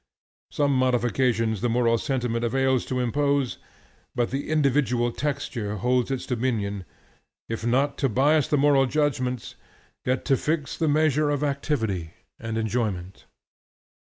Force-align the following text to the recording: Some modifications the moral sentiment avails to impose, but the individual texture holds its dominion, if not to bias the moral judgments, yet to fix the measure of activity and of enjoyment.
Some 0.49 0.73
modifications 0.75 1.61
the 1.61 1.69
moral 1.69 1.99
sentiment 1.99 2.43
avails 2.43 2.85
to 2.87 2.99
impose, 2.99 3.59
but 4.15 4.31
the 4.31 4.49
individual 4.49 5.11
texture 5.11 5.75
holds 5.75 6.09
its 6.09 6.25
dominion, 6.25 6.85
if 7.47 7.67
not 7.67 7.99
to 7.99 8.09
bias 8.09 8.47
the 8.47 8.57
moral 8.57 8.87
judgments, 8.87 9.53
yet 10.03 10.25
to 10.25 10.37
fix 10.37 10.75
the 10.75 10.87
measure 10.87 11.29
of 11.29 11.43
activity 11.43 12.15
and 12.39 12.57
of 12.57 12.61
enjoyment. 12.61 13.25